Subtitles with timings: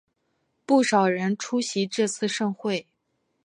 [0.65, 2.87] 不少人出席这次盛会。